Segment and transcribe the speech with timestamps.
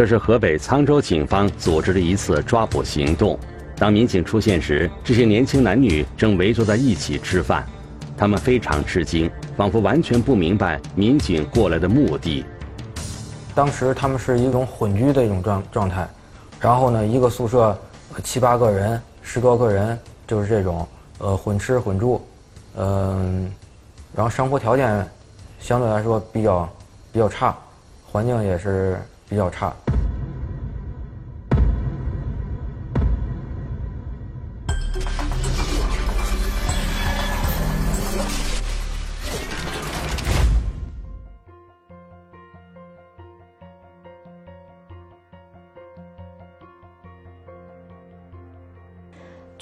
[0.00, 3.38] 这是河北沧州警方组织的一次抓捕行动。
[3.76, 7.66] 当民警出现时，这些年轻男女正围坐在一起吃饭，
[8.16, 12.46] 他们非常吃惊，仿佛完全不明白民警过来的目的。
[13.54, 16.08] 当时他们是一种混居的一种状状态，
[16.58, 17.78] 然后呢，一个宿舍
[18.24, 22.26] 七八个人、十多个人，就是这种呃混吃混住，
[22.78, 23.52] 嗯，
[24.16, 25.06] 然后生活条件
[25.58, 26.66] 相对来说比较
[27.12, 27.54] 比较差，
[28.10, 29.70] 环境也是比较差。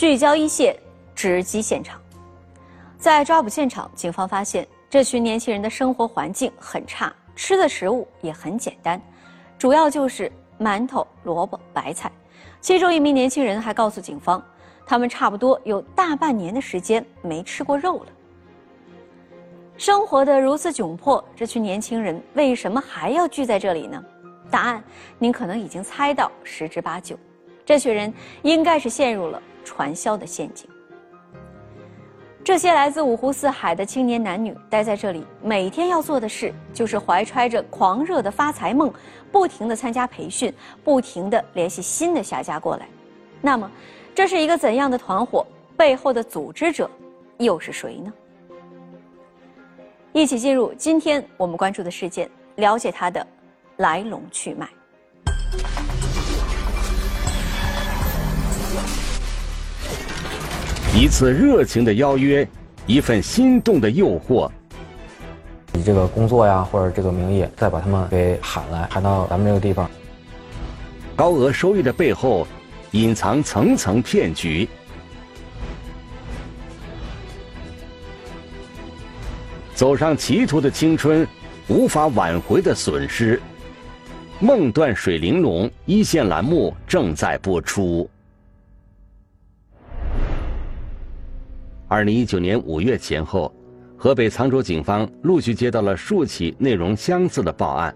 [0.08, 0.74] 聚焦一线，
[1.14, 2.00] 直击现场。
[2.96, 8.98] 在抓捕现场，警方发现这群年轻人的生活环境很差，吃的食物也很简单，
[9.58, 12.10] 主要就是馒头、萝卜、白菜。
[12.58, 14.42] 其中一名年轻人还告诉警方，
[14.86, 18.06] 他们差不多有大半年的时间没吃过肉了。
[19.76, 24.02] 生活的如此窘迫，这群年轻人为什么还要聚在这里呢？
[24.50, 24.82] 答案
[25.18, 27.14] 您可能已经猜到十之八九，
[27.66, 29.42] 这群人应该是陷入了。
[29.68, 30.66] 传销的陷阱。
[32.42, 38.90] 这些来自五湖四海的青年男女待在这里，每天要做的事就是怀揣着狂热的发财梦，
[39.30, 40.50] 不停的参加培训，
[40.82, 42.88] 不停的联系新的下家过来。
[43.42, 43.70] 那么，
[44.14, 45.46] 这是一个怎样的团伙？
[45.76, 46.90] 背后的组织者
[47.36, 48.12] 又是谁呢？
[50.14, 53.24] 一起进入今天我们关注的事件，了解它的
[53.76, 54.66] 来龙去脉。
[61.00, 62.44] 一次热情的邀约，
[62.84, 64.50] 一份心动的诱惑。
[65.74, 69.88] 以这个工作呀，或者这个名义，再把他们给喊来，喊到咱们这个地方。
[71.14, 72.44] 高额收益的背后，
[72.90, 74.68] 隐藏层层骗局。
[79.76, 81.24] 走上歧途的青春，
[81.68, 83.40] 无法挽回的损失。
[84.40, 88.10] 梦断水玲珑一线栏目正在播出。
[91.90, 93.50] 二零一九年五月前后，
[93.96, 97.94] 河北沧州警方陆续接到了数起内容相似的报案。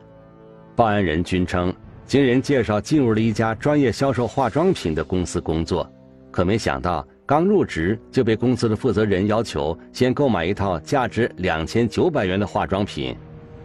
[0.75, 1.71] 报案人均称，
[2.07, 5.87] 经人介绍进入了一家专业销售化妆品的公司工作，
[6.31, 13.15] 可没想到刚入职就被公司的负责人要求先购买一套价值两千九百元的化妆品，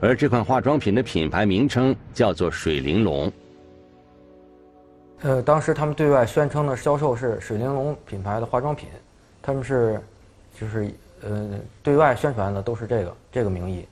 [0.02, 3.32] 而这款化妆品的品牌名称叫做“水玲珑”。
[5.24, 8.90] 呃，当时他们对外宣称的销售是水玲珑品牌的化妆品，
[9.42, 9.98] 他们是。
[10.60, 10.92] 就是
[11.22, 11.50] 呃，
[11.84, 13.88] 对外宣传的都是这个这个名义，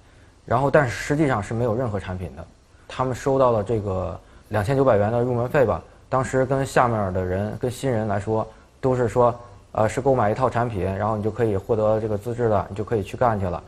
[0.45, 2.45] 然后但是实际上是没有任何产品的。
[2.87, 8.47] 他们收到了这个两千九百元的入门费吧，当时跟下面的人跟新人来说
[8.79, 9.33] 都是说，
[9.71, 13.63] 呃，是购买一套产品，然后你就可以获得这个资质了，你就可以去干去了。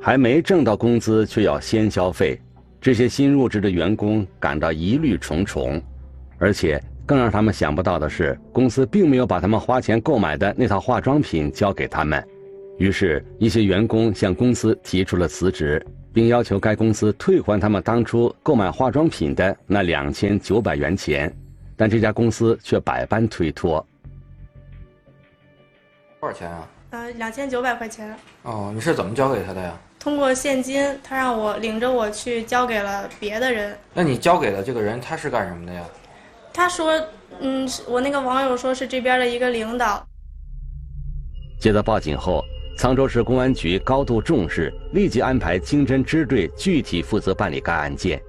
[0.00, 2.40] 还没挣到工资，却要先消费，
[2.80, 5.80] 这些新入职的员工感到疑虑重重，
[6.38, 6.82] 而且。
[7.04, 12.24] 更让他们想不到的是，公司并没有把他们花钱购买的那套化妆品交给他们。
[12.78, 21.32] 于是，一些员工向公司提出了辞职，并要求该公司退还他们当初购买化妆品的那两千九百元钱。
[21.76, 23.84] 但这家公司却百般推脱。
[26.20, 26.68] 多少钱啊？
[26.90, 28.14] 呃，两千九百块钱。
[28.42, 29.76] 哦，你是怎么交给他的呀？
[29.98, 33.76] 通过现金，他让我领着我去交给了别的人。
[33.94, 35.84] 那你交给了这个人，他是干什么的呀？
[36.52, 36.92] 他说
[37.40, 40.06] ：“嗯，我那个网友说是这边的一个领导。”
[41.58, 42.44] 接到报警后，
[42.76, 48.20] 沧州市公安局高度重视，立即安排经侦支队具体负责办理该案件。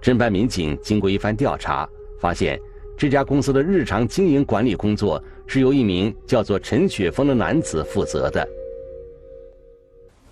[0.00, 1.88] 侦办民警经过一番调查，
[2.20, 2.60] 发现
[2.96, 8.48] 这家公司的日常经营管理工作是由一名叫做陈雪峰的男子负责的。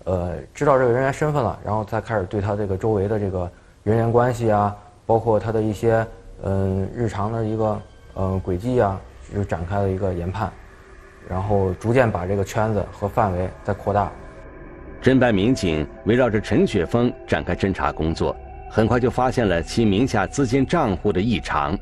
[0.05, 3.51] 呃，知道这个人员身份了，然后再开始对他这个周围的这个
[3.83, 6.05] 人员关系啊，包括他的一些。
[6.45, 7.81] 嗯，日常的一个
[8.13, 9.01] 呃轨迹啊，
[9.33, 10.51] 就展开了一个研判，
[11.27, 14.11] 然后逐渐把这个圈子和范围再扩大。
[15.01, 18.35] 侦办民警围绕着陈雪峰展开侦查工作，
[18.69, 21.77] 很快就发现了其名下资金账户的异常。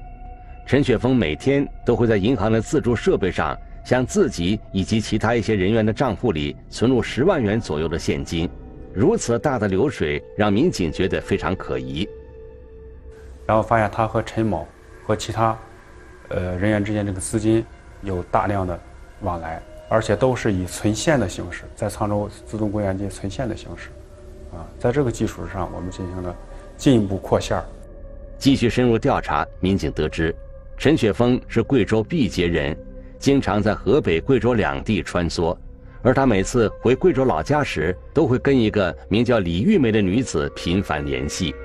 [0.66, 8.50] 陈雪峰每天都会在银行的自助设备上，向自己以及其他一些人员的账户里存入十万元左右的现金。
[8.94, 12.08] 如此大的流水，让民警觉得非常可疑。
[13.46, 14.68] 然后发现他和陈某
[15.06, 15.58] 和其他，
[16.30, 17.66] 呃人员之间这个资金
[18.02, 18.80] 有大量的
[19.22, 23.90] 往来，而且都是以存现的形式，在沧州自动柜员机存现的形式，
[24.54, 26.36] 啊，在这个基础上，我们进行了
[26.78, 27.64] 进一步扩线儿。
[28.38, 30.36] 继续深入调查，民警得知，
[30.78, 32.76] 陈雪峰是贵州毕节人，
[33.20, 35.56] 经常在河北、贵州两地穿梭，
[36.02, 41.56] 而他每次回贵州老家时，都会跟一个名叫李玉梅的女子频繁联系。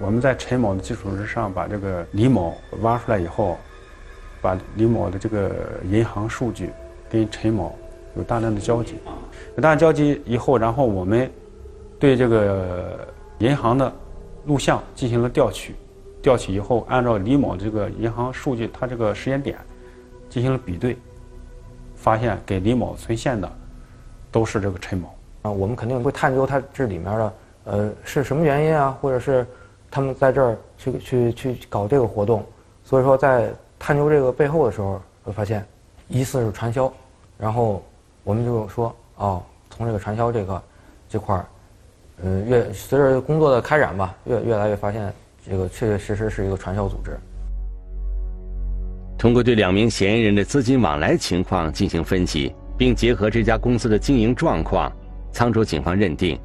[0.00, 3.56] 我们在陈某的基础之上，把这个李某挖出来以后，
[4.42, 5.50] 把李某的这个
[5.84, 6.70] 银行数据
[7.08, 7.76] 跟陈某
[8.14, 8.96] 有大量的交集，
[9.56, 10.20] 有大量交集。
[10.26, 11.30] 以后，然后我们
[11.98, 13.08] 对这个
[13.38, 13.90] 银行的
[14.44, 15.74] 录像进行了调取，
[16.20, 19.56] 调取以后，按照李某这个银行数据，他这个时间点
[20.28, 20.96] 进行了比对，
[21.94, 23.50] 发现给李某存现的
[24.30, 25.08] 都是这个陈某。
[25.42, 27.32] 啊，我们肯定会探究他这里面的
[27.64, 29.46] 呃是什么原因啊，或者是
[29.90, 32.44] 他们在这儿去去去搞这个活动，
[32.84, 35.64] 所以说在探究这个背后的时候，会发现
[36.08, 36.92] 疑似是传销，
[37.38, 37.82] 然后
[38.24, 40.62] 我们就说哦，从这个传销这个
[41.08, 41.46] 这块儿，
[42.22, 45.12] 呃，越随着工作的开展吧，越越来越发现
[45.48, 47.16] 这个确确实实是一个传销组织。
[49.18, 54.92] 通过对两名嫌疑人的资金往来情况进行分析，并结合这家公司的经营状况，
[55.32, 56.38] 沧州警方认定，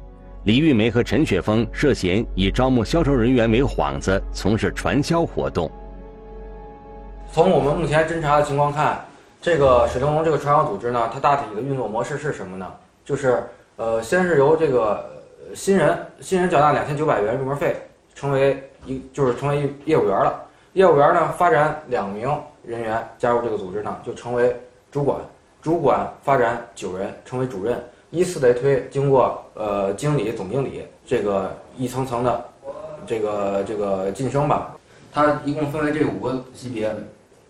[0.44, 5.70] 李玉梅和陈雪峰涉嫌以招募销售人员为幌子，从事传销活动。
[7.30, 9.04] 从我们目前侦查的情况看，
[9.40, 12.66] 这个水玲珑这个传销组织呢，它大体的运作模式是什么呢？
[13.04, 13.40] 就是
[13.76, 15.08] 呃，先是由这个
[15.54, 17.76] 新人新人缴纳两千九百元入门费，
[18.12, 20.44] 成为一就是成为业务员了。
[20.72, 22.28] 业务员呢，发展两名
[22.66, 24.56] 人员加入这个组织呢，就成为
[24.90, 25.18] 主管。
[25.62, 27.80] 主管发展九人，成为主任。
[28.12, 32.44] 依次类推，经过呃经理、总经理这个一层层的
[33.06, 34.76] 这个这个晋升吧。
[35.10, 36.94] 它一共分为这五个级别。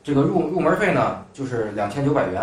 [0.05, 2.43] 这个入入门费呢，就是两千九百元。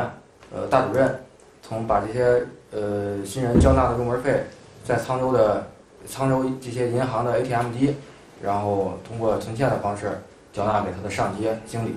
[0.54, 1.18] 呃，大主任
[1.62, 4.44] 从把这些呃新人交纳的入门费，
[4.84, 5.66] 在沧州的
[6.08, 7.96] 沧州这些银行的 ATM 机，
[8.42, 11.96] 然后通过存现的方式缴纳给他的上级经理。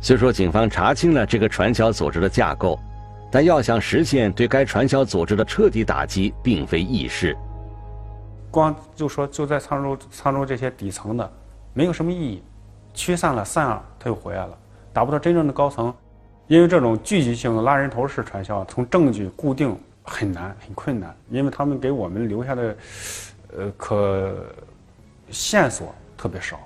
[0.00, 2.78] 虽说警方查清了这个传销组织的架构，
[3.30, 7.36] 但要想实现对该传销组织的彻底打击，并非易事。
[8.50, 11.32] 光就说就在沧州沧州这些底层的，
[11.74, 12.42] 没有什么意义，
[12.94, 14.58] 驱散了散了，他又回来了，
[14.92, 15.92] 达不到真正的高层。
[16.46, 22.76] 因为这种聚集性的拉人头式传销，从证据固定很难很困难，因为他们给我们留下的
[23.56, 24.32] 呃可
[25.30, 26.58] 线索特别少。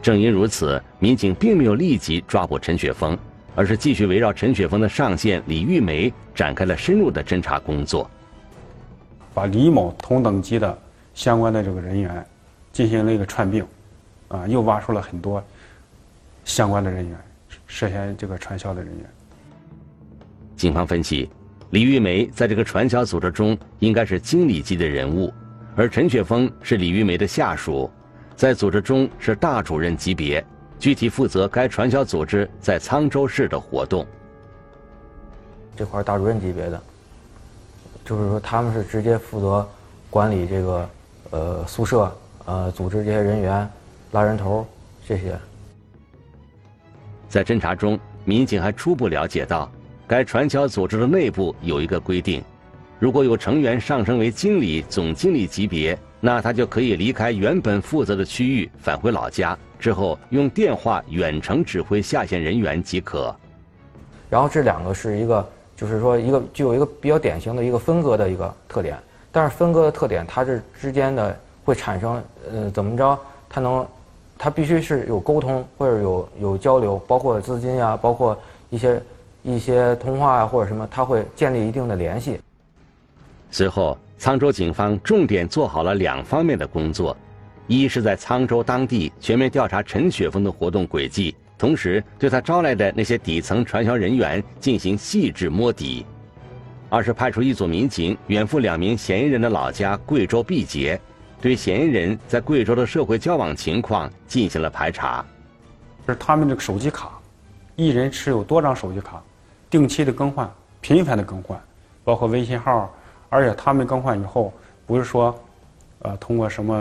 [0.00, 3.16] 正因如此，民警并没有立即抓捕陈雪峰，
[3.56, 8.08] 而是继续围绕陈雪峰的上线李玉梅展开了深入的侦查工作。
[9.34, 10.78] 把李某同等级的
[11.14, 12.24] 相关的这个人员
[12.70, 13.66] 进行了一个串并，
[14.28, 15.42] 啊，又挖出了很多
[16.44, 17.18] 相关的人员，
[17.66, 19.10] 涉嫌这个传销的人员。
[20.54, 21.28] 警方分析，
[21.70, 25.32] 李玉梅在这个传销组织中应该是经理级的人物，
[25.74, 27.90] 而陈雪峰是李玉梅的下属，
[28.34, 30.44] 在组织中是大主任级别，
[30.78, 34.06] 具体负责该传销组织在沧州市的活动。
[35.76, 36.80] 这块儿大主任级别的，
[38.04, 39.68] 就是说他们是直接负责
[40.08, 40.88] 管理这个
[41.30, 42.10] 呃宿舍，
[42.46, 43.68] 呃组织这些人员、
[44.12, 44.66] 拉人头
[45.06, 45.38] 这些。
[47.28, 49.70] 在侦查中，民警还初步了解到，
[50.06, 52.42] 该传销组织的内部有一个规定：
[52.98, 63.34] 如果有成员上升为经理、总经理级别，那他就可以离开原本负责的区域，返回老家，之后用电话远程指挥下线人员即可。
[64.28, 68.98] 然后这两个是一个，就是说一个具有一个比较典型的一个分割的一个特点。
[69.30, 73.18] 但是分割的特点，它是之间的会产生呃怎么着？
[73.48, 73.86] 它能，
[74.38, 78.38] 它必须是有沟通或者有有交流，包括资金呀，包括
[78.70, 79.02] 一些
[79.42, 82.40] 一些通话啊或者什么，它会建立一定的联系。
[83.50, 87.16] 随后，沧州警方重点做好了两方面的工作：
[87.66, 96.04] 一是在沧州当地全面调查陈雪峰的活动轨迹，同时对他招来的那些底层传销人员进行细致摸底；
[96.88, 101.00] 二是派出一组民警远赴两名嫌疑人的老家贵州毕节，
[101.40, 105.24] 对嫌疑人在贵州的社会交往情况进行了排查。
[106.06, 107.18] 是他们这个手机卡，
[107.74, 109.20] 一人持有多张手机卡，
[109.68, 110.48] 定期的更换，
[110.80, 111.60] 频繁的更换，
[112.04, 112.94] 包括微信号，
[113.28, 114.52] 而且他们更换以后，
[114.86, 115.36] 不是说，
[116.00, 116.76] 呃，通过什么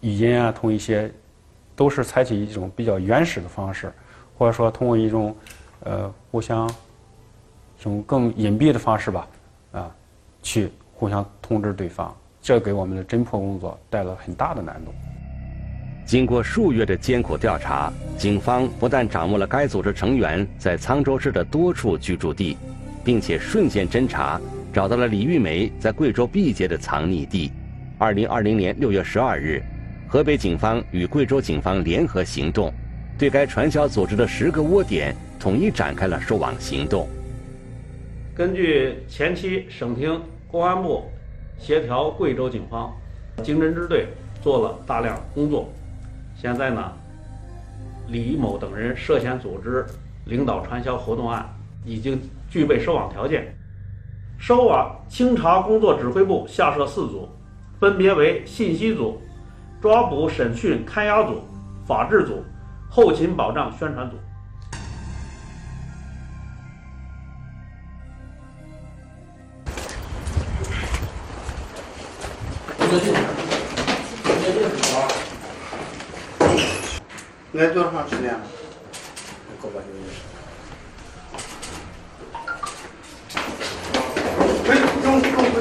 [0.00, 1.10] 语音啊，通一些，
[1.74, 3.92] 都是采取一种比较原始的方式，
[4.38, 5.36] 或者说通过一种
[5.80, 6.66] 呃互相
[7.76, 9.28] 这种更隐蔽的方式吧，
[9.72, 9.94] 啊，
[10.42, 14.92] 去互相通知对方，这给我们的侦破工作带来了很大的难度。
[16.06, 22.56] 经过数月的艰苦调查，警方不但掌握了该组织成员在沧州市的多处居住地，
[23.04, 24.40] 并且顺线侦查，
[24.72, 27.50] 找到了李玉梅在贵州毕节的藏匿地。
[27.98, 29.62] 二零二零年六月十二日，
[30.08, 32.72] 河北警方与贵州警方联合行动，
[33.18, 37.08] 对该传销组织的十个窝点统一展开了收网行动。
[38.34, 41.04] 根据前期省厅公安部
[41.58, 42.90] 协调贵州警方，
[43.42, 44.06] 经侦支队
[44.40, 45.70] 做了大量工作。
[46.36, 46.92] 现在呢，
[48.08, 49.84] 李某等人涉嫌组织
[50.24, 51.44] 领导传销活动案
[51.84, 53.52] 已经具备收网条件。
[54.40, 57.28] 收网清查工作指挥部下设四组，
[57.78, 59.20] 分别为信息组、
[59.82, 61.44] 抓捕审讯看押组、
[61.86, 62.42] 法制组、
[62.88, 64.16] 后勤保障宣传组。
[77.52, 78.40] 来多长时间了
[85.02, 85.52] 中中中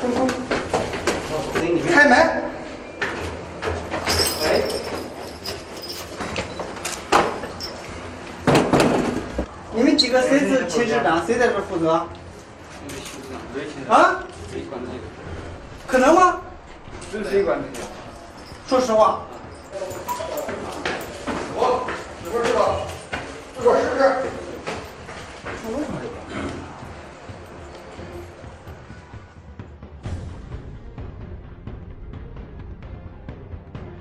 [0.00, 0.28] 中中，
[2.10, 2.42] 开门。
[4.42, 4.64] 喂。
[9.72, 11.24] 你们几个谁是寝室长？
[11.24, 12.04] 谁在这负责？
[13.88, 14.24] 啊？
[15.86, 16.40] 可能吗？
[17.12, 17.60] 是谁管？
[18.66, 19.20] 说实话。
[21.54, 21.86] 我，
[22.24, 22.80] 你说是吧？
[23.62, 24.39] 我试试。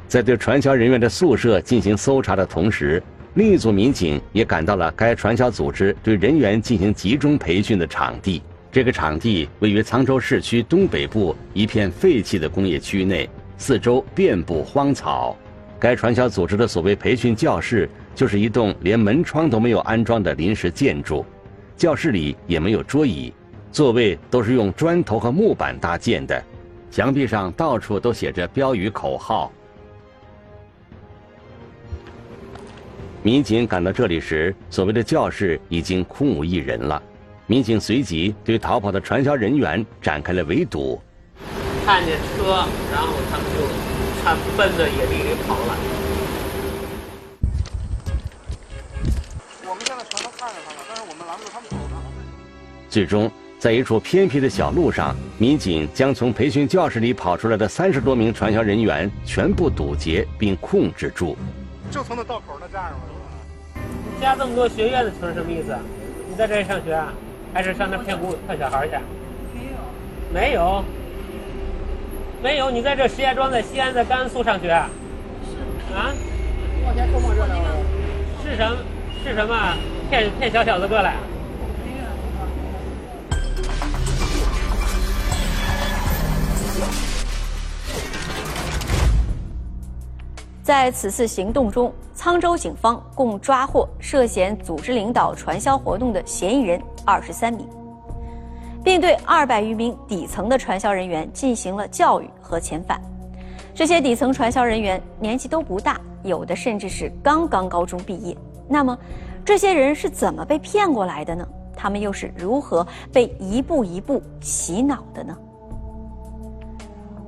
[0.09, 3.01] 在对传销人员的宿舍进行搜查的同时，
[3.35, 8.41] 另一组民警也赶到了该传销组织对人员进行集中培训的场地。
[8.71, 15.37] 这个场地位于沧州市区东北部一片废弃的工业区内，四周遍布荒草。
[15.79, 21.23] 该传销组织的所谓培训教室，就是一栋连门窗都没有安装的临时建筑。
[21.77, 23.31] 教室里也没有桌椅，
[23.71, 26.43] 座位都是用砖头和木板搭建的，
[26.89, 29.51] 墙壁上到处都写着标语口号。
[33.21, 37.01] 民警赶到这里时，所谓的教室已经空无一人了。
[37.47, 41.01] 民警随即对逃跑的传销人员展开了围堵。
[41.85, 43.67] 看见车，然后他们就
[44.23, 45.75] 他奔着野地给跑了。
[49.67, 52.01] 我们现在全都看着他了，但是我们拦不住他们走呢。
[52.87, 61.35] 最终，在一处偏僻的小路上，民警将从培训教室里跑出来的三十多名传销人员全部堵截并控制住。
[61.91, 62.99] 就从那道口那站上了？
[63.75, 65.75] 你加这么多学院的群什么意思？
[66.29, 67.11] 你在这里上学啊？
[67.53, 68.93] 还是上那骗姑骗小孩去？
[69.53, 69.77] 没有。
[70.31, 70.83] 没有。
[72.41, 74.67] 没有，你在这石家庄，在西安，在甘肃上学？
[74.67, 75.95] 是。
[75.95, 76.13] 啊？
[76.85, 77.55] 往前说么热闹？
[78.43, 78.77] 是什么？
[79.23, 79.73] 是什么？
[80.09, 81.15] 骗骗小小子过来？
[90.69, 97.67] 在此次行动中，沧州警方共抓获涉嫌组织领导传销活动的嫌疑人二十三名，
[98.83, 103.01] 并对二百余名底层的传销人员进行了教育和遣返。
[103.73, 108.37] 这些底层传销人员年纪都不大，有的甚至是刚刚高中毕业。
[108.67, 108.95] 那么，
[109.43, 111.47] 这些人是怎么被骗过来的呢？
[111.75, 115.35] 他们又是如何被一步一步洗脑的呢？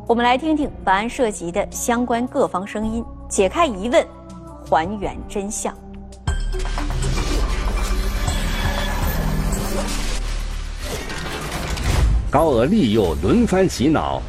[0.05, 3.03] 我们来听听本案涉及的相关各方声音。
[3.31, 4.05] 解开疑问，
[4.65, 5.73] 还原真相。
[12.29, 14.21] 高额利诱轮番洗脑，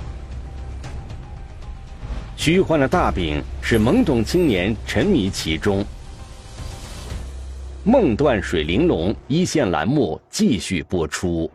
[2.36, 5.84] 虚幻的大饼使懵懂青年沉迷其中。
[7.82, 11.50] 梦断水玲珑一线栏目继续播出。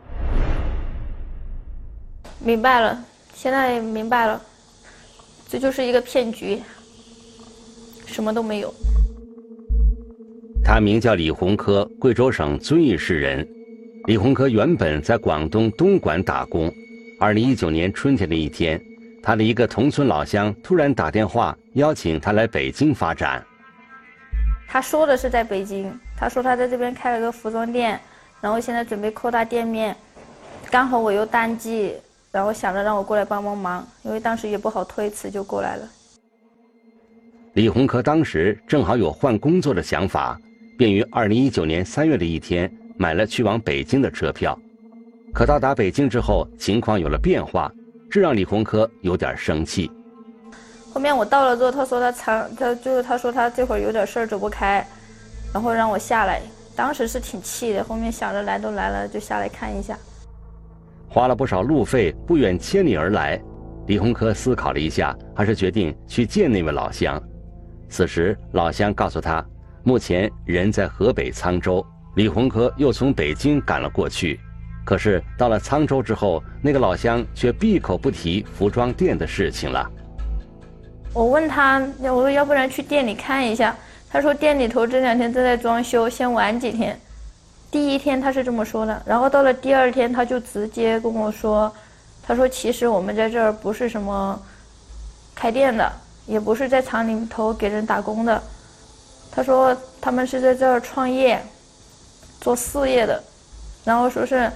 [2.40, 3.02] 明白了，
[3.34, 4.38] 现在明白了，
[5.48, 6.62] 这就是一个骗局。
[8.08, 8.74] 什么都没有。
[10.64, 13.46] 他名叫李洪科，贵州省遵义市人。
[14.06, 16.72] 李洪科原本在广东东莞打工。
[17.20, 18.80] 二零一九年春天的一天，
[19.22, 23.44] 他的一个同村老乡突然打电话邀请他来北京发展。
[24.66, 27.98] 他说的是在北京，他说他在这边开了个服装店，
[28.40, 29.96] 然后现在准备扩大店面，
[30.70, 31.94] 刚好我又淡季，
[32.30, 35.88] 然后想着让我过来帮帮忙，因为当时也不好推辞，就过来了。
[37.58, 40.40] 李洪科当时正好有换工作的想法，
[40.76, 44.56] 便于二零一九年三月的一天买了去往北京的车票。
[45.34, 47.68] 可到达北京之后，情况有了变化，
[48.08, 49.90] 这让李洪科有点生气。
[50.92, 54.86] 后面我到了之后，他说他长，他就是他说他这会儿有点事儿走不开，
[55.52, 56.40] 然后让我下来。
[56.76, 59.98] 当时是挺气的，后面想着来都来了，就下来看一下。
[61.08, 63.36] 花了不少路费，不远千里而来，
[63.88, 67.20] 李洪科思考了一下，还是决定去见那位老乡。
[67.88, 69.44] 此时，老乡告诉他，
[69.82, 71.84] 目前人在河北沧州，
[72.16, 74.38] 李洪科又从北京赶了过去。
[74.84, 79.90] 可是到了沧州之后，那个老乡却闭口不提服装店的事情了。
[81.12, 83.76] 我问他，我说要不然去店里看一下。
[84.10, 86.98] 他说店里头这两天正在装修，先玩几天。
[87.70, 91.70] 第一天他是这么说的，然后到了第二天他就直接跟我说，
[92.22, 94.40] 他说其实我们在这儿不是什么
[95.34, 95.92] 开店的，
[96.28, 98.40] 也不是在厂里头给人打工的。
[99.32, 101.42] 他说他们是在这儿创业，
[102.40, 103.20] 做事业的，
[103.84, 104.50] 然后说是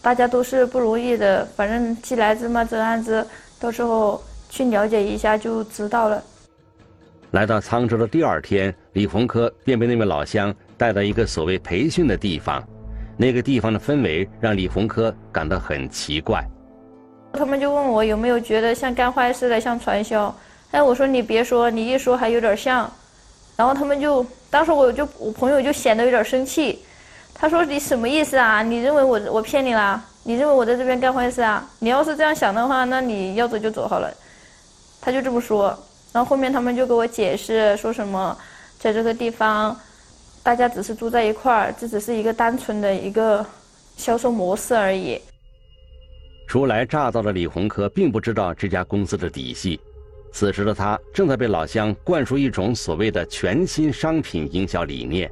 [0.00, 3.24] 大家都是不容易的，反正既来之嘛则安之，
[3.58, 6.22] 到时候去了解一下就知道了。
[7.30, 12.62] 来到沧州的第二天，李洪科便被那位老乡带到一个所谓培训的地方。
[13.16, 16.44] 那个地方的氛围让李洪科感到很奇怪。
[17.32, 20.34] 他们就问我有没有觉得像干坏事的，像传销。
[20.72, 22.90] 哎，我说你别说，你一说还有点像。
[23.56, 26.80] 然后他们就，当时我就我朋友就显得有点生气。
[27.34, 28.62] 他说你什么意思啊？
[28.62, 30.02] 你认为我我骗你啦？
[30.24, 31.68] 你认为我在这边干坏事啊？
[31.78, 34.12] 你要是这样想的话，那你要走就走好了。
[35.00, 35.66] 他就这么说。
[36.12, 38.36] 然后后面他们就给我解释说什么，
[38.78, 39.78] 在这个地方，
[40.42, 43.44] 大家只是住在一块儿，这只是一个单纯的一个
[43.96, 45.20] 销售模式而已。
[46.46, 49.80] 初来乍到的李洪科并不知道这家公司的底细，
[50.32, 55.30] 此时的他正在被老乡灌输一种所谓的全新商品营销理念，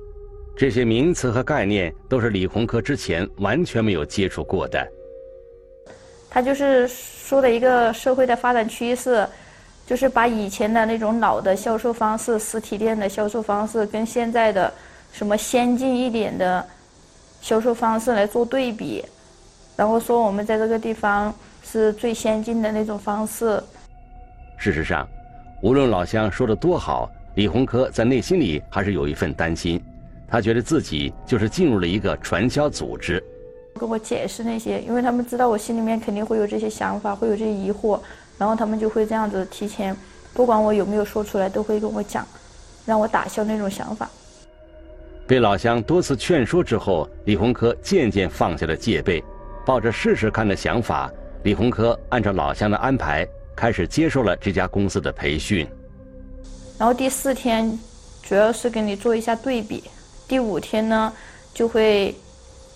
[0.57, 4.87] 这些名词和概念都是李洪科之前完全没有接触过的。
[6.29, 9.27] 他就是说的一个社会的发展趋势。
[9.87, 14.73] 就是把以前的那种老的销售方式、实体店的销售方式，跟现在的
[15.11, 16.65] 什么先进一点的
[17.41, 19.05] 销售方式来做对比，
[19.75, 21.35] 然后说我们在这个地方
[21.65, 23.61] 是最先进的那种方式。
[24.61, 25.09] 事实上，
[25.63, 29.83] 无论老乡说的多好，李洪科在内心里还是有一份担心。
[30.29, 33.25] 他觉得自己就是进入了一个传销组织。
[33.77, 37.99] 跟我解释那些，因为他们知道我心里面肯定会有这些想法，会有这些疑惑。
[38.37, 39.97] 然后他们就会这样子提前，
[40.35, 42.27] 不管我有没有说出来，都会跟我讲，
[42.85, 44.11] 让我打消那种想法。
[45.27, 49.25] 被老乡多次劝说之后，李洪科渐渐放下了戒备，
[49.65, 51.11] 抱着试试看的想法，
[51.45, 53.27] 李洪科按照老乡的安排，
[53.61, 55.69] 开始接受了这家公司的培训。
[56.79, 57.79] 然后第四天，
[58.23, 59.85] 主要是给你做一下对比，
[60.27, 61.13] 第五天呢，
[61.53, 62.15] 就会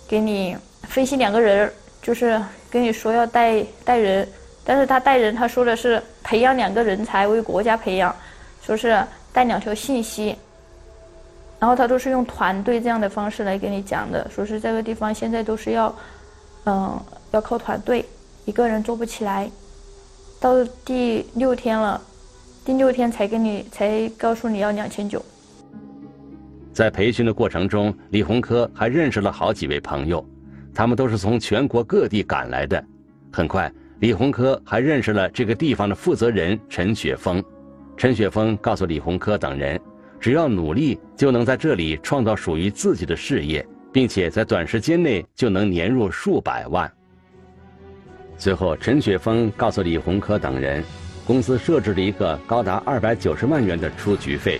[0.07, 4.27] 给你分析两个人，就是跟你说要带带人。
[4.63, 8.15] 但是他带人，他说的是培养两个人才为国家培养，
[8.61, 10.35] 说是带两条信息。
[11.59, 15.95] 然后他都是用团队这样的方式来给你讲的，说是这个地方现在都是要，
[16.65, 16.95] 嗯，
[17.31, 18.05] 要靠团队，
[18.45, 19.49] 一个人做不起来。
[20.45, 21.99] 到第六天了，
[22.63, 25.19] 第六天才给你才告诉你要两千九。
[26.71, 30.23] 在培训的过程中，李洪科还认识了好几位朋友，
[30.71, 32.85] 他们都是从全国各地赶来的。
[33.33, 33.73] 很快。
[34.01, 37.43] 李洪科还认识了这个地方的负责人陈雪峰，
[37.97, 39.81] 陈雪峰告诉李洪科等人，
[40.19, 46.91] 只要努力就能在这里创造属于自己的事业，并且在短时间内就能年入数百万。
[48.37, 50.83] 最后，陈雪峰告诉李洪科等人，
[51.25, 54.59] 公司设置了一个高达二百九十万元的出局费，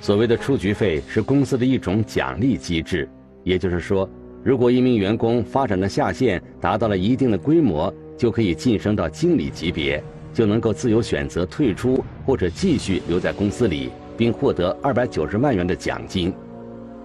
[0.00, 3.08] 所谓的出局费是公司的一种奖励机制，
[3.44, 4.08] 也就是说，
[4.42, 7.92] 如果一名员工发展的下线达到了一定的规模。
[8.18, 10.02] 就可以晋升到经理级别，
[10.34, 16.34] 就能够自由选择退出或者继续留在公司里，并获得二百九十万元的奖金。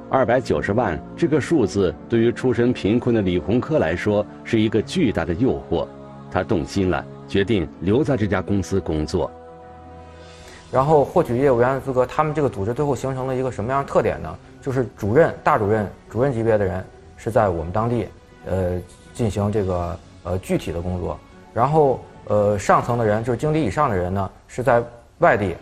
[0.10, 5.88] 二百九十万这个数字对于出身贫困的李洪科来说是一个巨大的诱惑，
[6.34, 9.32] 他动心了，决定留在这家公司工作。
[10.72, 14.36] 然后获取业务员的资格，他们这个组织最后形成了一个什么样的特点呢？
[14.62, 16.84] 就是主任、大主任、主任级别的人
[17.16, 18.08] 是在我们当地，
[18.48, 18.78] 呃，
[19.14, 20.00] 进行这个。
[20.26, 21.20] 呃，具体的工作，
[21.54, 24.82] 然后呃，上层的人就是经理以上的人呢，是在
[25.20, 25.54] 外地。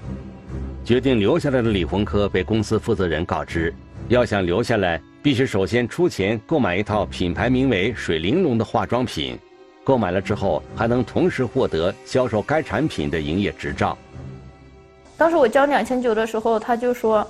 [0.85, 3.73] 决定留下来的李洪科被公司负责人告知，
[4.09, 9.35] 要想留下来，必须首先出钱购买一套品牌名为“水玲珑”的化妆品，
[9.83, 13.97] 购买了之后还能同时获得销售该产品的营业执照。
[15.17, 17.25] 当时我交两千九的时候，他就说：“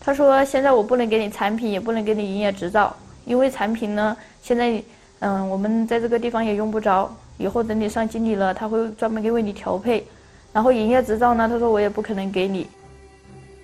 [0.00, 2.94] 他说现在我不能给你产品，也不能给你营业执照，
[3.24, 4.82] 因为产品呢现在。”
[5.20, 7.10] 嗯，我们在这个地方也用不着。
[7.38, 10.06] 以后等你上经理了，他会专门给为你调配。
[10.52, 12.66] 然后营业执照呢，他说我也不可能给你。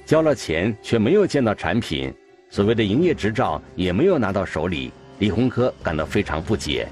[0.07, 2.11] 交了钱却没有见到产品，
[2.49, 6.89] 所谓的营业执照也没有拿到手里，李洪科感到非常不解。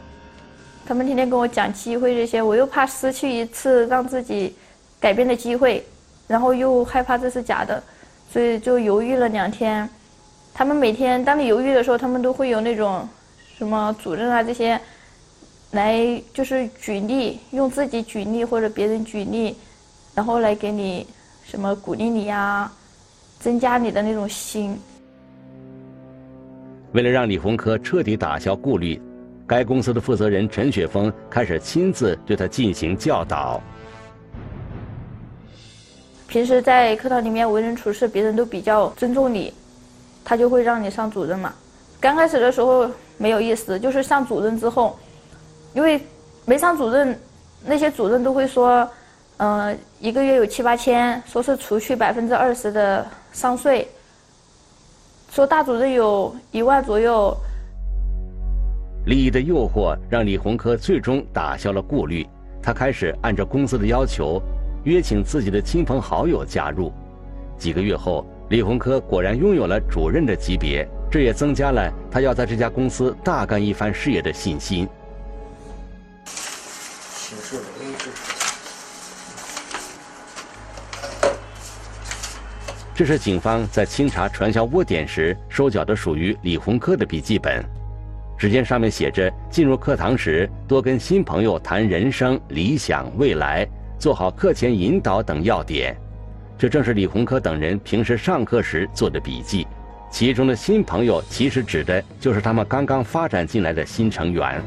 [0.91, 4.57] 他们天天跟我讲机会这些，我又怕失去一次让自己
[4.99, 5.87] 改变的机会，
[6.27, 7.81] 然后又害怕这是假的，
[8.33, 9.89] 所以就犹豫了两天。
[10.53, 13.09] 他们每天当你犹豫的时候，他们都会有那种
[13.57, 14.81] 什么主任啊这些
[15.71, 19.55] 来就是举例，用自己举例或者别人举例，
[20.13, 21.07] 然后来给你
[21.45, 22.69] 什么鼓励你呀，
[23.39, 24.77] 增加你的那种心。
[26.91, 29.01] 为了让李洪科彻底打消顾虑，
[29.51, 33.61] 该公司的负责人陈雪峰开始亲自对他进行教导。
[36.29, 39.53] 平时在课堂里面为人处事，别人都比较尊重你，
[40.25, 41.53] 他就会让你上主任嘛。
[41.99, 44.97] 刚开始的时候没有意思，就是上主任之后，
[45.75, 46.01] 因为
[46.45, 47.19] 没上主任，
[47.65, 48.89] 那些主任都会说，
[49.39, 53.89] 嗯，一个月有七八千，说是除去百分之二十的上税，
[55.33, 57.37] 说大主任有一万左右。
[59.07, 62.27] 利益的诱惑让李洪科最终打消了顾虑，
[62.63, 64.41] 他开始按照公司的要求，
[64.85, 66.93] 约请自己的亲朋好友加入。
[67.57, 74.87] 几个月后，李洪科果然拥有了主任的级别，这也增加了他要在这家公司大干一番事业的信心。
[82.95, 87.80] 这是警方在清查传销窝点时收缴的属于李洪科的笔记本。
[88.41, 95.95] 只见上面写着：进入课堂时，多跟新朋友谈人生、理想、未来，做好课前引导等要点。
[96.59, 99.67] 这正是李洪科等人平时上课时做的笔记。
[100.11, 104.63] 其中的新朋友，其实指的就是他们刚刚发展进来的新成员。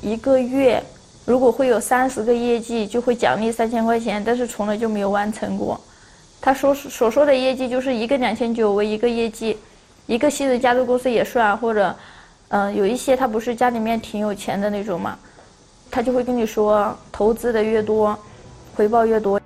[0.00, 0.82] 一个月
[1.26, 5.78] 如果会有三十个业绩，就会奖励三千块钱，但是从来就没有完成过。
[6.40, 9.58] 他说所说的业绩就是一个两千九为一个业绩，
[10.06, 11.94] 一个新人加入公司也算，或者。
[12.54, 15.18] 嗯，有一些他不是家里面挺有钱的那种嘛，
[15.90, 18.16] 他就会跟你说，投资的越多，
[18.76, 19.40] 回报越多。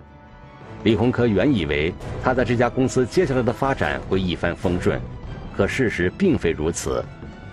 [0.84, 1.90] 李洪科原以为
[2.22, 5.00] 他在这家公司接下来的发展会一帆风顺，
[5.56, 7.02] 可事实并非如此。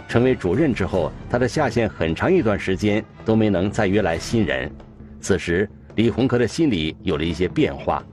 [0.09, 4.69] 成为主任之后，他的下线很长一段时间都没能再约来新人。
[5.21, 8.03] 此时，李洪科的心里有了一些变化，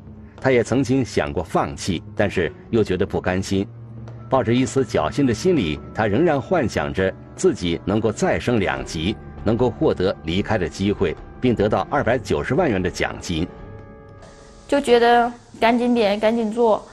[0.41, 3.67] 他也曾经想过放弃，但是又觉得不甘心。
[4.31, 13.47] 抱着一丝侥幸的心理，他仍然幻想着自己能够再升两级，能够获得离开的机会，并得到二百九十万元的奖金。
[14.69, 16.87] 就觉得赶紧点，赶紧做，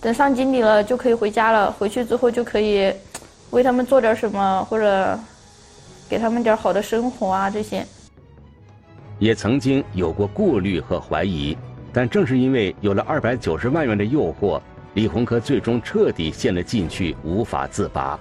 [0.00, 1.70] 等上经理了就可以回家了。
[1.72, 2.92] 回去之后就可以
[3.50, 5.18] 为他们做点什么，或者
[6.08, 7.84] 给他们点好的生活啊这些。
[9.18, 11.56] 也曾经有过顾虑和怀疑，
[11.92, 14.60] 但正是因为有了二百九十万元的诱惑。
[14.94, 18.18] 李洪科最终彻底陷了进去，无法自拔。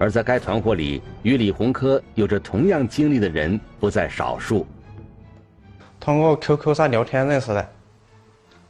[0.00, 4.66] 而在该团伙里，与李洪科有着同样经历的人不在少数。
[6.00, 7.68] 通过 QQ 上聊天认识的，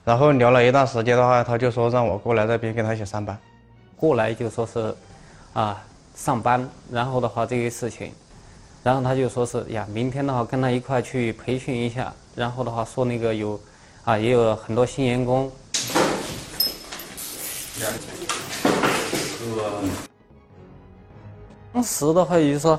[0.04, 3.38] 然后聊了一段时间的话，他就说让我过来这边跟他一起上班。
[3.94, 4.92] 过来就说是，
[5.52, 5.80] 啊，
[6.16, 8.10] 上班，然后的话这个事情，
[8.82, 13.60] 然后他就说是呀，明天的话跟他一块去培训一下，然后的话说那个有，
[14.02, 15.48] 啊，也有很多新员工。
[21.72, 22.78] 当时的话，也就是说，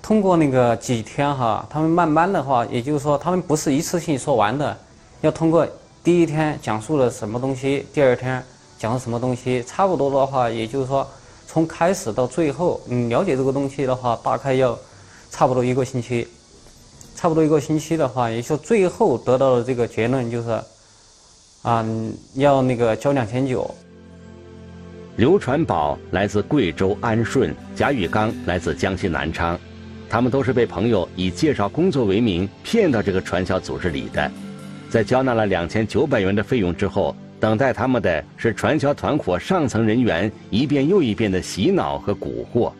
[0.00, 4.76] 通过那个几天哈，他们慢慢的话，也就是说，他们不是一次性说完的，
[5.20, 5.66] 要通过
[6.04, 8.42] 第一天讲述了什么东西，第二天
[8.78, 11.06] 讲了什么东西，差不多的话，也就是说，
[11.48, 14.78] 从开始到最后，你了解这个东西的话，大概要
[15.32, 16.28] 差不多一个星期，
[17.16, 20.62] 差不多一个星期的话，也就最后得到的这个结论就是，
[21.62, 21.84] 啊，
[22.34, 23.68] 要那个交两千九。
[25.16, 29.58] 刘传宝来自贵州安顺，贾宇刚来自江西南昌，
[30.08, 34.30] 他们都是被朋友以介绍工作为名骗到这个传销组织里的。
[34.88, 42.72] 在交纳了两千九百元的费用之后，等待他们的是传销团伙上层人员一遍又一遍的洗脑和蛊惑。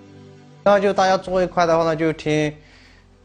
[0.65, 2.51] 然后就大家坐一块的话呢，就听，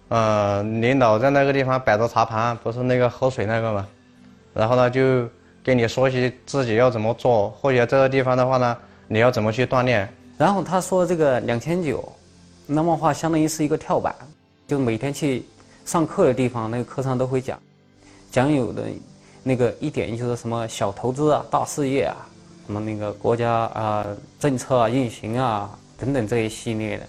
[0.10, 3.88] 呃，领导在那个地方摆着茶盘，不是那个喝水那个嘛，
[4.54, 5.26] 然后呢就
[5.63, 8.76] 跟你说些自己要怎么做，或者这个地方的话呢。
[9.08, 10.10] 你要怎么去锻炼？
[10.38, 12.12] 然后他说这个两千九，
[12.65, 14.13] 那么话相当于是一个跳板，
[14.68, 15.46] 就每天去
[15.86, 17.60] 上课的地方，那个课上都会讲，
[18.32, 18.84] 讲有的
[19.44, 22.18] 那个一点就是什么小投资啊、大事业啊，
[22.65, 24.06] 什么那个国家啊
[24.39, 27.08] 政策啊运行啊等等这一系列的。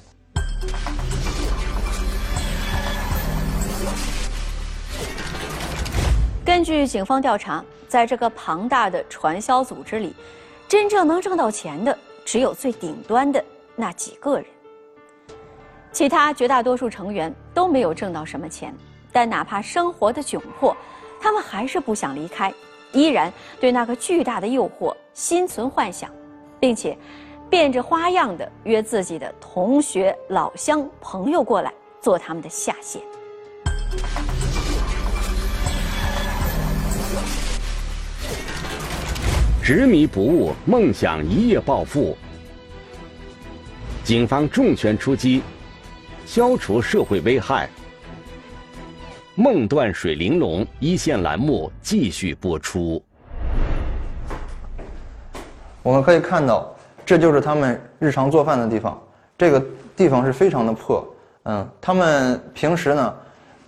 [6.45, 10.17] 根根据警方调查，在这个庞大的传销组织里，
[10.69, 13.43] 真正能挣到钱的只有最顶端的
[13.77, 14.47] 那几个人，
[15.93, 18.75] 其他绝大多数成员都没有挣到什么钱。
[19.13, 20.77] 但哪怕生活的窘迫，
[21.21, 22.53] 他们还是不想离开，
[22.93, 26.11] 依然对那个巨大的诱惑心存幻想，
[26.59, 26.99] 并且
[27.49, 33.01] 变着花样的约自己的同学、老乡、朋友过来做他们的下线。
[39.67, 42.17] 执迷不悟，梦想一夜暴富。
[44.05, 45.43] 警方重拳出击，
[46.25, 47.69] 消除社会危害。
[49.35, 53.03] 梦断水玲珑一线栏目继续播出。
[55.83, 56.73] 我们可以看到，
[57.05, 58.97] 这就是他们日常做饭的地方。
[59.37, 59.61] 这个
[59.97, 61.05] 地方是非常的破，
[61.43, 63.15] 嗯，他们平时呢，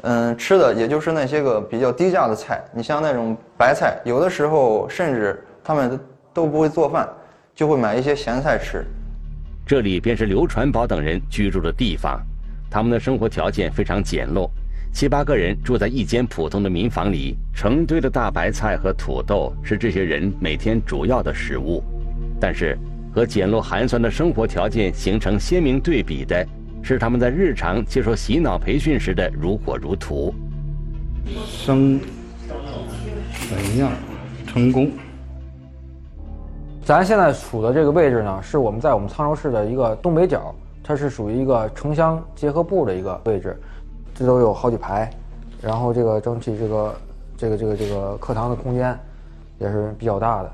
[0.03, 2.63] 嗯，吃的也就是那些个比较低价的菜。
[2.73, 5.45] 你像那种白菜，有的时候甚至。
[5.69, 6.01] 他们
[6.33, 7.07] 都不会做饭，
[7.55, 8.87] 就会买一些咸菜吃。
[9.67, 12.19] 这里便是刘传宝等人居住的地方，
[12.71, 14.49] 他们的生活条件非常简陋，
[14.95, 21.85] 七八个人住在一间普通的民房里，成堆的大白菜和土豆是这些人每天主要的食物。
[22.41, 22.75] 但是，
[23.13, 26.47] 和简陋寒酸的生活条件形成鲜明对比的，
[26.83, 30.35] 是他们在日常接受洗脑培训时的如火如荼。
[31.47, 32.01] 生，
[33.51, 33.93] 怎样
[34.47, 34.91] 成功？
[36.88, 43.55] 咱现在处的这个位置呢，是我们在我们沧州市的一个东北角，它是属于一个城乡结合部的一个位置，
[44.14, 45.11] 这都有好几排，
[45.61, 46.94] 然后这个整体这个
[47.37, 48.98] 这个这个这个课堂的空间
[49.59, 50.51] 也是比较大的，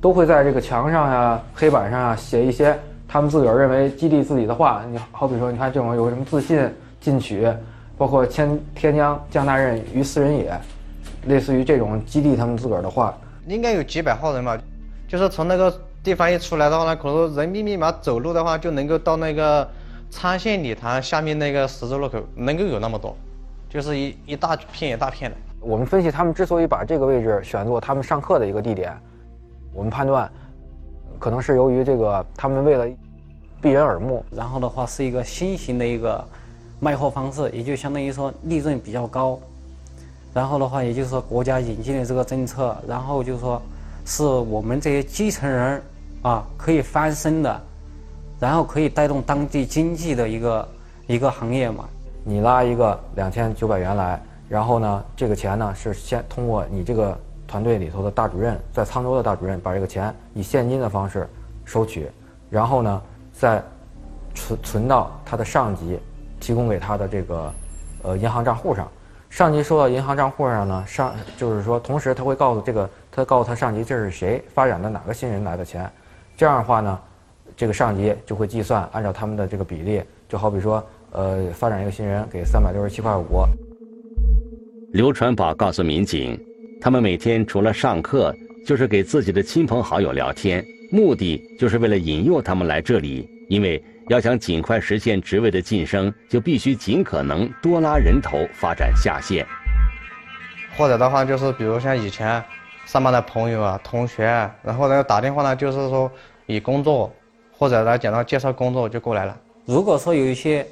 [0.00, 4.84] 都会在这个墙上呀、黑板上啊写一些他们自个儿认为激励自己的话。
[4.88, 7.52] 你好比说，你看这种有什么自信进取，
[7.98, 10.56] 包括千天将降大任于斯人也，
[11.26, 13.12] 类似于这种激励他们自个儿的话，
[13.48, 14.56] 应该有几百号人吧。
[15.08, 19.68] 就是从那个地方一出来的话呢，可能人密密麻走路的话就能够到那个
[20.10, 23.16] 昌县礼堂下面那个十字路口，能够有那么多，
[23.68, 25.36] 就是一一大片一大片的。
[25.60, 28.92] 我们分析，他们之所以把这个位置选做他们上课的一个地点，
[29.72, 30.30] 我们判断，
[31.18, 32.86] 可能是由于这个他们为了
[33.60, 36.24] 避人耳目，然后的话是一个新型的一个
[36.80, 39.38] 卖货方式，也就相当于说利润比较高，
[40.34, 43.62] 然后的话也就是说国家引进的这个政策，然后就是说。
[44.06, 45.82] 是我们这些基层人
[46.22, 47.60] 啊可以翻身的，
[48.38, 50.68] 然后可以带动当地经济的一个
[51.08, 51.84] 一个行业嘛。
[52.24, 61.28] 你拉一个两千九百元来，然后呢，这个钱呢是先通过你这个团队里头的大主任，在沧州的大主任把这个钱以现金的方式
[61.64, 62.08] 收取，
[62.48, 63.62] 然后呢再
[64.34, 65.98] 存存到他的上级
[66.38, 67.52] 提供给他的这个
[68.02, 68.88] 呃银行账户上。
[69.28, 75.90] 上级收到银行账户上呢，上就是说，同时他会告诉这个，他告诉他上级这是谁发展的哪个新人来的钱，
[76.36, 77.00] 这样的话呢，
[77.56, 83.42] 这个上级就会计算按照他们的这个比例，就好比说，呃，发展一个新人给三百六十七块五。
[84.92, 86.38] 刘传宝告诉民警，
[86.78, 93.82] 他们每天除了上课，就是给自己的亲朋好友聊天，目的就是为了引诱他们来这里，因为。
[94.08, 99.44] 要想尽快实现职位的晋升，就必须尽可能多拉人头，发展下线。
[100.76, 102.40] 或者的话，就是比如像以前
[102.86, 104.24] 上班的朋友啊、同学，
[104.62, 106.10] 然后呢打电话呢，就是说
[106.46, 107.12] 以工作
[107.58, 109.36] 或者来讲到介绍工作就过来了。
[109.64, 110.64] 如果说有一些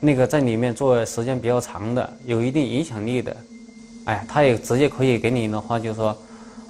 [0.00, 3.36] 那个在里面做时间比较长的、有一定影响力的，
[4.06, 6.16] 哎，他也直接可以给你的话，就是说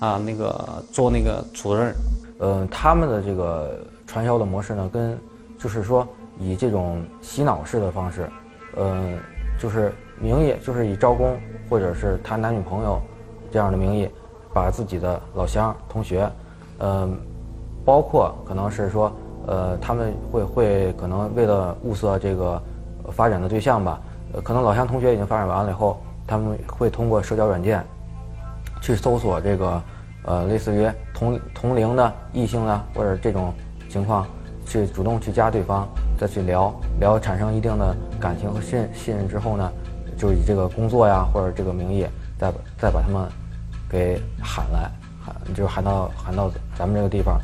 [0.01, 1.95] 啊，那个做那个主任。
[2.41, 5.19] 嗯，他们的这个传销的模式呢，跟
[5.59, 6.07] 就是说，
[6.39, 8.31] 以这种洗脑式的方式，
[8.77, 9.19] 呃，
[9.59, 13.01] 就是名义，就是以招工或者是谈男女朋友
[13.51, 14.09] 这样的名义，
[14.53, 16.31] 把自己的老乡、同学，
[16.79, 17.17] 嗯，
[17.85, 19.13] 包括可能是说，
[19.47, 22.63] 呃，他们会会可能为了物色这个
[23.13, 24.01] 发展的对象吧，
[24.33, 27.85] 呃，可能老乡、同学已经发展完了以后，他们会通过社交软件
[28.83, 29.83] 去搜索这个，
[30.25, 33.53] 呃，类似于同同龄的异性啊，或者这种
[33.89, 34.27] 情况。
[34.67, 39.69] 去主动去加对方，再去聊聊，产生一定的感情和信信任之后呢，
[40.17, 42.07] 就以这个工作呀或者这个名义，
[42.39, 43.27] 再再把他们
[43.91, 44.91] 给喊来，
[45.25, 47.41] 喊就喊到喊到咱们这个地方。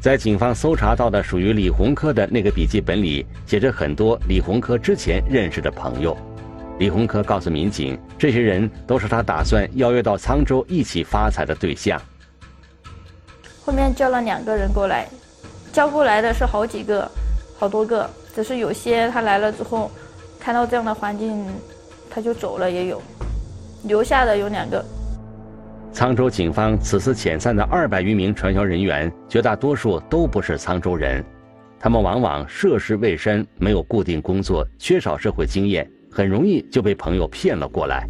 [0.00, 6.16] 在警方搜查到的属于李洪科的那个笔记本里，写着很多李洪科之前认识的朋友。
[6.78, 12.00] 李洪科告诉民警，这些人都是他打算邀约到沧州一起发财的对象。
[13.64, 15.08] 后面叫了两个人过来。
[15.72, 17.10] 叫过来的是好几个，
[17.58, 19.90] 好多个，只是有些他来了之后，
[20.38, 21.44] 看到这样的环境，
[22.08, 23.02] 他就走了也有。
[23.84, 24.84] 留下的有两个。
[25.92, 31.24] 沧州警方此次遣散的二百余名传销人员，绝大多数都不是沧州人，
[31.78, 38.06] 他们往往涉世未深，没有固定工作，缺少社会经验，很容易就被朋友骗了过来。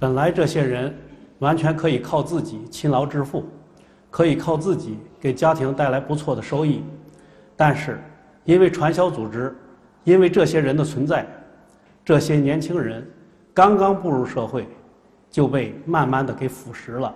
[0.00, 0.92] 本来这些人
[1.38, 3.44] 完全可以靠自己勤劳致富，
[4.10, 6.82] 可以靠自己给家庭带来不错的收益，
[7.54, 8.00] 但是
[8.44, 9.54] 因为传销组织，
[10.02, 11.24] 因为这些人的存在，
[12.04, 13.08] 这些年轻人
[13.54, 14.66] 刚刚步入社会。
[15.30, 17.10] 就被慢慢的给腐蚀了，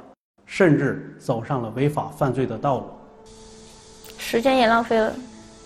[0.46, 2.86] 甚至走上了违法犯罪的道路。
[4.16, 5.14] 时间也浪费了，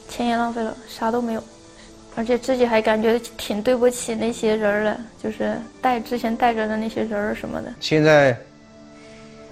[0.08, 1.42] 钱也浪费了，啥都没有，
[2.16, 7.72] 而且自己还感觉挺对不起那些人的，就是带之前带着的那些人儿什么的。
[7.78, 8.36] 现在，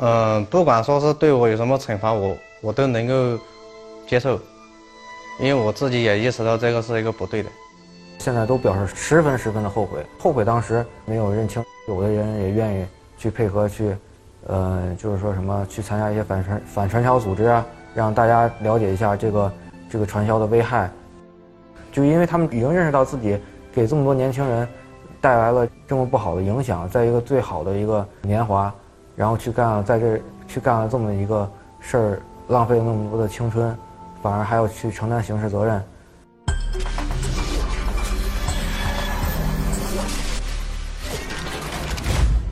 [0.01, 3.39] 嗯，不管说是对我有什么惩罚，我我都能够
[4.09, 4.41] 接受，
[5.39, 7.51] 因为我自己也意识到这个是一个不对的。
[8.29, 11.65] 现在都表示十分十分的后悔，后悔当时没有认清。
[11.89, 12.85] 有的人也愿意
[13.17, 13.97] 去配合去，
[14.47, 17.65] 呃，就是说什么去参加一些反传反传销组织啊，
[17.95, 19.53] 让大家了解一下这个
[19.89, 20.91] 这个传销的危害。
[21.91, 23.41] 就因为他们已经认识到自己
[23.73, 24.69] 给这么多年轻人
[25.23, 28.71] 带来了这么不好的影响，在一个最好的一个年华，
[29.17, 33.75] 然后去干了在这去干了这么一个事儿，浪费了那么多的青春，
[34.23, 35.83] 反而还要去承担刑事责任。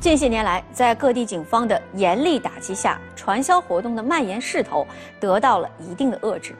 [0.06, 4.86] 近些年来，在各地警方的严厉打击下，传销活动的蔓延势头
[5.18, 6.54] 得到了一定的遏制。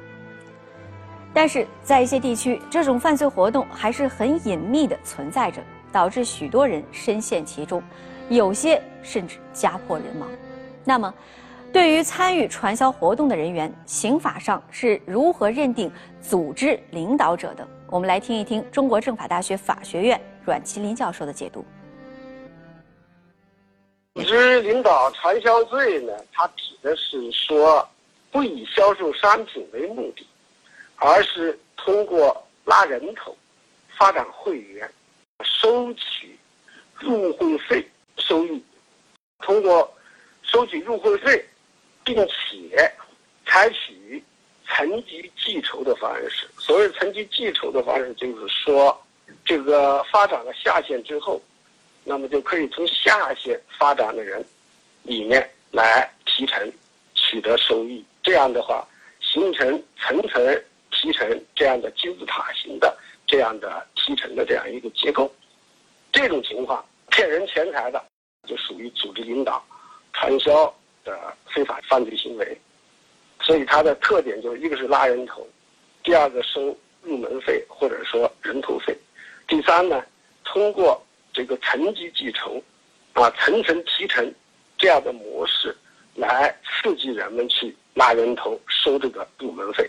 [1.33, 7.81] 但是在一些地区，这种犯罪活动还是很隐秘的存在着，导致许多人深陷其中，
[8.29, 10.29] 有些甚至家破人亡。
[10.83, 11.15] 那么，
[11.73, 15.89] 对于参与传销活动的人员，刑法上是如何认定
[16.21, 17.65] 组织领导者的？
[17.87, 21.65] 我们来听一听中国政法大学法学院阮麒麟教授的解读。
[24.17, 27.87] 组织领导传销罪呢，它指的是说，
[28.31, 30.27] 不以销售商品为目的，
[30.95, 33.37] 而是通过拉人头、
[33.95, 34.91] 发展会员、
[35.45, 36.35] 收取
[36.95, 38.65] 入会费收益，
[39.41, 39.95] 通过
[40.43, 41.47] 收取入会费，
[42.03, 42.91] 并且
[43.45, 44.25] 采取
[44.67, 46.49] 层级计酬的方式。
[46.57, 48.99] 所谓层级计酬的方式，就是说，
[49.45, 51.39] 这个发展了下线之后。
[52.09, 54.43] 那么就可以从下线发展的人
[55.03, 56.73] 里面来提成，
[57.17, 58.05] 取得收益。
[58.23, 58.87] 这样的话，
[59.21, 65.29] 形成层层提成这样的金字塔型的这样的提成的这样一个结构。
[66.13, 68.01] 这种情况骗人钱财的，
[68.47, 69.61] 就属于组织领导
[70.13, 70.73] 传销
[71.05, 72.57] 的非法犯罪行为。
[73.41, 75.45] 所以它的特点就是一个是拉人头，
[76.05, 78.97] 第二个收入门费或者说人头费，
[79.49, 80.01] 第三呢，
[80.45, 81.03] 通过。
[81.37, 82.63] 这个层级计酬，
[83.13, 84.33] 啊，层层提成，
[84.79, 85.77] 这样的模式，
[86.15, 89.87] 来刺激人们去拉人头、收这个入门费，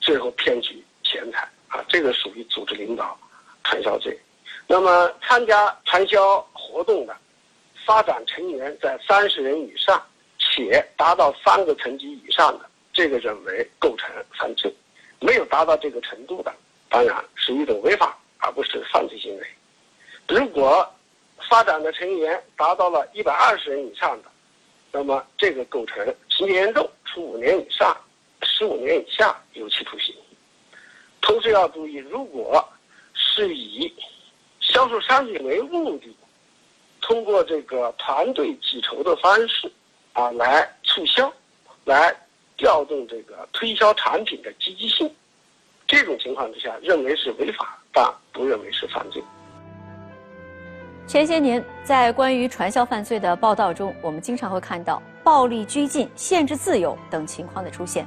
[0.00, 3.16] 最后骗取钱财，啊，这个属于组织领导
[3.62, 4.18] 传销罪。
[4.66, 7.16] 那么，参加传销活动的，
[7.86, 10.04] 发展成员在三十人以上，
[10.40, 14.68] 且达到三个层级以上的，这个认为构成犯罪；
[15.20, 16.52] 没有达到这个程度的，
[16.88, 19.46] 当然是一种违法，而不是犯罪行为。
[20.32, 20.90] 如果
[21.50, 24.30] 发展的成员达到了一百二十人以上的，
[24.90, 27.94] 那么这个构成情节严重，处五年以上
[28.40, 30.14] 十五年以下有期徒刑。
[31.20, 32.66] 同时要注意，如果
[33.12, 33.92] 是以
[34.58, 36.16] 销售商品为目的，
[37.02, 39.70] 通过这个团队计酬的方式
[40.14, 41.30] 啊来促销，
[41.84, 42.10] 来
[42.56, 45.14] 调动这个推销产品的积极性，
[45.86, 49.22] 这种情况之下认为是违法，但不认为是犯罪。
[51.06, 58.06] 前些年，在关于传销犯罪的报道中，我们经常会看到暴力拘禁、限制自由等情况的出现。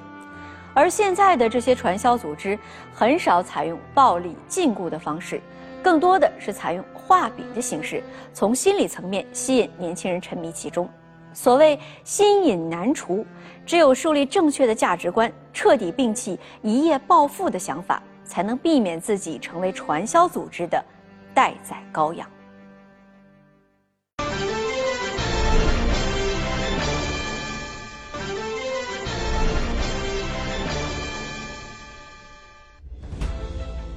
[0.74, 2.58] 而现在的这些传销组织，
[2.93, 5.39] 很少采用暴力禁锢的方式，
[5.84, 8.02] 更多的是采用画饼的形式，
[8.34, 10.89] 从心理层面吸引年轻人沉迷其中。
[11.32, 13.26] 所谓“心瘾难除”，
[13.68, 20.84] 只有树立正确的价值观，彻底摒弃一夜暴富的想法，才能避免自己成为传销组织的
[21.34, 22.28] 待宰羔羊。